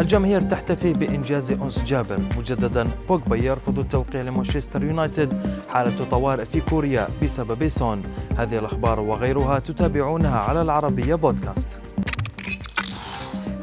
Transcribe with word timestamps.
الجماهير 0.00 0.42
تحتفي 0.42 0.92
بإنجاز 0.92 1.50
أنس 1.50 1.84
جابر 1.84 2.18
مجددا 2.38 2.88
بوجبا 3.08 3.36
يرفض 3.36 3.78
التوقيع 3.78 4.20
لمانشستر 4.20 4.84
يونايتد 4.84 5.38
حالة 5.68 6.04
طوارئ 6.04 6.44
في 6.44 6.60
كوريا 6.60 7.08
بسبب 7.22 7.68
سون. 7.68 8.02
هذه 8.38 8.58
الأخبار 8.58 9.00
وغيرها 9.00 9.58
تتابعونها 9.58 10.38
على 10.38 10.62
العربية 10.62 11.14
بودكاست. 11.14 11.80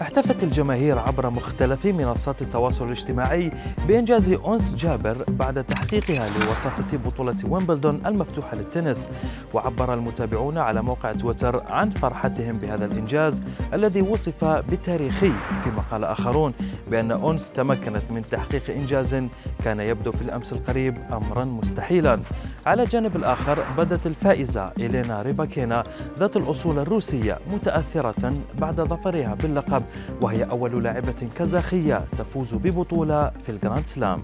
احتفت 0.01 0.43
الجماهير 0.43 0.99
عبر 0.99 1.29
مختلف 1.29 1.85
منصات 1.85 2.41
التواصل 2.41 2.85
الاجتماعي 2.85 3.51
بإنجاز 3.87 4.29
أنس 4.29 4.75
جابر 4.75 5.17
بعد 5.27 5.63
تحقيقها 5.63 6.29
لوصافة 6.39 6.97
بطولة 6.97 7.35
ويمبلدون 7.49 8.01
المفتوحة 8.05 8.55
للتنس. 8.55 9.09
وعبر 9.53 9.93
المتابعون 9.93 10.57
على 10.57 10.81
موقع 10.81 11.11
تويتر 11.11 11.63
عن 11.69 11.89
فرحتهم 11.89 12.53
بهذا 12.53 12.85
الإنجاز 12.85 13.41
الذي 13.73 14.01
وصف 14.01 14.45
بالتاريخي 14.45 15.31
فيما 15.63 15.81
قال 15.91 16.03
آخرون 16.03 16.53
بأن 16.91 17.11
أنس 17.11 17.51
تمكنت 17.51 18.11
من 18.11 18.21
تحقيق 18.21 18.69
إنجاز 18.69 19.15
كان 19.63 19.79
يبدو 19.79 20.11
في 20.11 20.21
الأمس 20.21 20.53
القريب 20.53 20.97
أمرا 21.11 21.45
مستحيلا. 21.45 22.19
على 22.65 22.83
الجانب 22.83 23.15
الآخر 23.15 23.63
بدت 23.77 24.07
الفائزة 24.07 24.71
إلينا 24.79 25.21
ريباكينا 25.21 25.83
ذات 26.19 26.37
الأصول 26.37 26.79
الروسية 26.79 27.39
متأثرة 27.53 28.33
بعد 28.59 28.81
ظفرها 28.81 29.35
باللقب. 29.41 29.83
وهي 30.21 30.43
أول 30.43 30.83
لاعبة 30.83 31.29
كازاخية 31.37 32.05
تفوز 32.17 32.53
ببطولة 32.53 33.31
في 33.45 33.49
الجراند 33.49 33.85
سلام. 33.85 34.23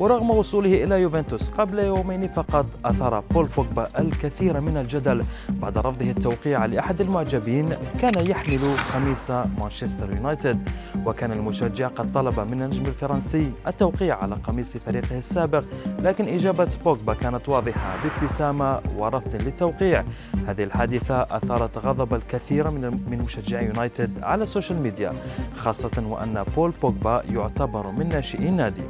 ورغم 0.00 0.30
وصوله 0.30 0.84
إلى 0.84 1.02
يوفنتوس 1.02 1.50
قبل 1.50 1.78
يومين 1.78 2.28
فقط 2.28 2.66
أثار 2.84 3.20
بول 3.20 3.48
بوجبا 3.56 3.86
الكثير 3.98 4.60
من 4.60 4.76
الجدل 4.76 5.24
بعد 5.48 5.78
رفضه 5.78 6.10
التوقيع 6.10 6.64
لأحد 6.64 7.00
المعجبين 7.00 7.68
كان 8.00 8.26
يحمل 8.26 8.60
قميص 8.94 9.30
مانشستر 9.30 10.16
يونايتد. 10.16 10.68
وكان 11.06 11.32
المشجع 11.32 11.88
قد 11.88 12.12
طلب 12.12 12.40
من 12.40 12.62
النجم 12.62 12.86
الفرنسي 12.86 13.52
التوقيع 13.66 14.22
على 14.22 14.34
قميص 14.34 14.76
فريقه 14.76 15.18
السابق 15.18 15.64
لكن 15.98 16.28
إجابة 16.28 16.68
بوجبا 16.84 17.14
كانت 17.14 17.48
واضحة 17.48 17.96
بابتسامة 18.04 18.80
ورفض 18.96 19.34
للتوقيع. 19.34 20.04
هذه 20.46 20.64
الحادثة 20.64 21.22
أثارت 21.22 21.78
غضب 21.78 22.14
الكثير 22.14 22.70
من 22.70 22.80
من 23.10 23.18
مشجعي 23.18 23.66
يونايتد 23.66 24.22
على 24.22 24.42
السوشيال 24.42 24.82
ميديا 24.82 25.14
خاصة 25.56 26.02
وأن 26.06 26.44
بول 26.56 26.70
بوجبا 26.82 27.22
يعتبر 27.34 27.90
من 27.98 28.08
ناشئي 28.08 28.48
النادي. 28.48 28.82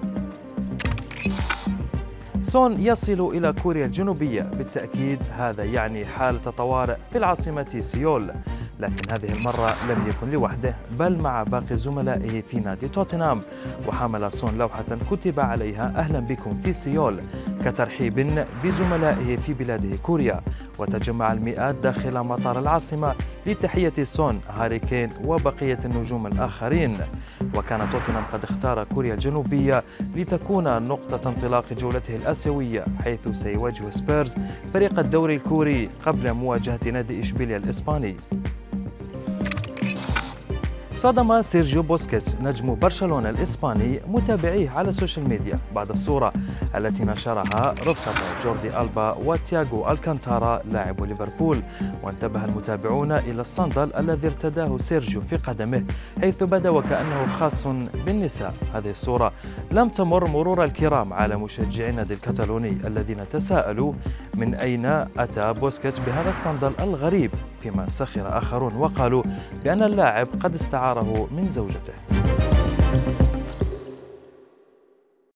سون 2.51 2.81
يصل 2.81 3.29
إلى 3.37 3.55
كوريا 3.63 3.87
الجنوبية. 3.87 4.43
بالتأكيد 4.43 5.19
هذا 5.37 5.65
يعني 5.65 6.07
حالة 6.07 6.39
طوارئ 6.39 6.97
في 7.13 7.19
العاصمة 7.19 7.77
سيول. 7.81 8.33
لكن 8.81 9.13
هذه 9.13 9.33
المرة 9.33 9.75
لم 9.89 10.09
يكن 10.09 10.31
لوحده 10.31 10.77
بل 10.99 11.19
مع 11.19 11.43
باقي 11.43 11.77
زملائه 11.77 12.43
في 12.43 12.61
نادي 12.61 12.89
توتنهام. 12.89 13.41
وحمل 13.87 14.33
سون 14.33 14.59
لوحة 14.59 14.85
كتب 15.11 15.41
عليها 15.41 15.93
أهلا 15.97 16.21
بكم 16.21 16.55
في 16.65 16.73
سيول 16.73 17.21
كترحيب 17.65 18.45
بزملائه 18.65 19.37
في 19.37 19.55
بلاده 19.55 19.97
كوريا. 19.97 20.41
وتجمع 20.79 21.33
المئات 21.33 21.75
داخل 21.75 22.21
مطار 22.21 22.59
العاصمة 22.59 23.15
لتحية 23.47 24.05
سون 24.05 24.41
هاري 24.49 24.79
كين 24.79 25.09
وبقية 25.25 25.79
النجوم 25.85 26.27
الآخرين. 26.27 26.97
وكان 27.57 27.91
توتنهام 27.91 28.25
قد 28.33 28.45
اختار 28.45 28.85
كوريا 28.85 29.15
الجنوبية 29.15 29.85
لتكون 30.17 30.83
نقطة 30.83 31.29
انطلاق 31.29 31.73
جولته 31.73 32.17
الآسيوية 32.17 32.85
حيث 33.05 33.29
سيواجه 33.29 33.91
سبيرز 33.91 34.35
فريق 34.75 34.99
الدوري 34.99 35.37
الكوري 35.37 35.89
قبل 36.07 36.33
مواجهة 36.33 36.81
نادي 36.93 37.21
إشبيليا 37.21 37.57
الإسباني. 37.57 38.17
صدم 41.01 41.43
سيرجيو 41.43 41.83
بوسكيتس 41.83 42.37
نجم 42.41 42.75
برشلونة 42.75 43.31
الإسباني 43.31 44.01
متابعيه 44.07 44.71
على 44.71 44.89
السوشيال 44.89 45.29
ميديا 45.29 45.57
بعد 45.75 45.91
الصورة 45.91 46.33
التي 46.77 47.05
نشرها 47.05 47.75
رفقة 47.87 48.13
جوردي 48.45 48.81
ألبا 48.81 49.17
وتياغو 49.25 49.91
ألكانتارا 49.91 50.63
لاعب 50.65 51.05
ليفربول. 51.05 51.63
وانتبه 52.03 52.45
المتابعون 52.45 53.13
إلى 53.13 53.41
الصندل 53.41 53.91
الذي 53.97 54.27
ارتداه 54.27 54.79
سيرجيو 54.79 55.21
في 55.21 55.37
قدمه 55.37 55.85
حيث 56.21 56.43
بدا 56.43 56.71
وكأنه 56.71 57.27
خاص 57.27 57.67
بالنساء. 58.07 58.55
هذه 58.75 58.91
الصورة 58.91 59.33
لم 59.71 59.89
تمر 59.89 60.31
مرور 60.31 60.65
الكرام 60.65 61.13
على 61.13 61.37
مشجعي 61.37 61.91
النادي 61.91 62.15
الكتالوني 62.15 62.71
الذين 62.71 63.29
تساءلوا 63.29 63.93
من 64.35 64.55
أين 64.55 64.87
أتى 65.19 65.53
بوسكيتس 65.53 65.99
بهذا 65.99 66.31
الصندل 66.31 66.73
الغريب. 66.81 67.31
فيما 67.63 67.89
سخر 67.89 68.39
آخرون 68.39 68.75
وقالوا 68.77 69.23
بأن 69.65 69.83
اللاعب 69.83 70.29
قد 70.43 70.55
استعاره 70.91 71.29
من 71.37 71.49
زوجته. 71.49 71.93